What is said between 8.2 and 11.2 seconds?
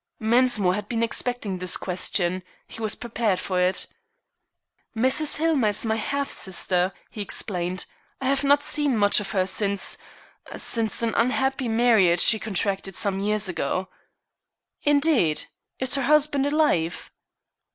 have not seen much of her since since an